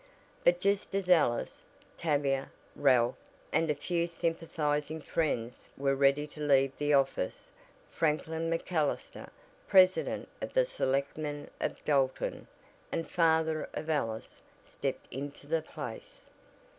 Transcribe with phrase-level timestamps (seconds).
[0.43, 1.61] But just as Alice,
[1.95, 3.13] Tavia, Ralph,
[3.53, 7.51] and a few sympathizing friends were ready to leave the office
[7.91, 9.29] Franklin MacAllister,
[9.67, 12.47] president of the Selectmen of Dalton,
[12.91, 16.23] and father of Alice, stepped into the place.